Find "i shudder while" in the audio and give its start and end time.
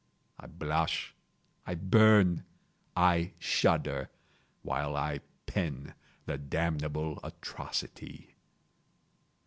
2.97-4.95